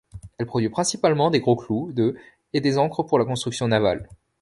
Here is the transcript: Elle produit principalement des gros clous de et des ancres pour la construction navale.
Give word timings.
Elle 0.39 0.47
produit 0.47 0.69
principalement 0.69 1.29
des 1.29 1.39
gros 1.41 1.55
clous 1.55 1.91
de 1.93 2.17
et 2.53 2.59
des 2.59 2.79
ancres 2.79 3.03
pour 3.03 3.19
la 3.19 3.25
construction 3.25 3.67
navale. 3.67 4.09